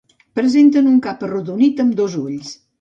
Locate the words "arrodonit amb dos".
1.29-2.19